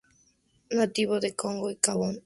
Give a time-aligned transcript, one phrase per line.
[0.71, 2.19] Nativo de Congo y Gabón.